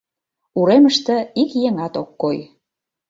[0.59, 2.37] Уремыште ик еҥат ок кой.